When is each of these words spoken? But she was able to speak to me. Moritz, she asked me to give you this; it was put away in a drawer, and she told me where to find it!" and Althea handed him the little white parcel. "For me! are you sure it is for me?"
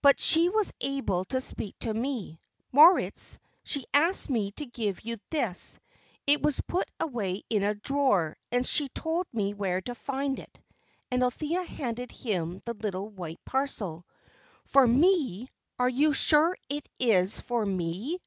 But 0.00 0.20
she 0.20 0.48
was 0.48 0.72
able 0.80 1.24
to 1.24 1.40
speak 1.40 1.76
to 1.80 1.92
me. 1.92 2.38
Moritz, 2.70 3.36
she 3.64 3.84
asked 3.92 4.30
me 4.30 4.52
to 4.52 4.64
give 4.64 5.00
you 5.00 5.18
this; 5.30 5.80
it 6.24 6.40
was 6.40 6.60
put 6.60 6.88
away 7.00 7.42
in 7.50 7.64
a 7.64 7.74
drawer, 7.74 8.36
and 8.52 8.64
she 8.64 8.88
told 8.90 9.26
me 9.32 9.54
where 9.54 9.80
to 9.80 9.96
find 9.96 10.38
it!" 10.38 10.60
and 11.10 11.20
Althea 11.24 11.64
handed 11.64 12.12
him 12.12 12.62
the 12.64 12.74
little 12.74 13.08
white 13.08 13.44
parcel. 13.44 14.06
"For 14.66 14.86
me! 14.86 15.48
are 15.80 15.88
you 15.88 16.12
sure 16.14 16.56
it 16.68 16.88
is 17.00 17.40
for 17.40 17.66
me?" 17.66 18.20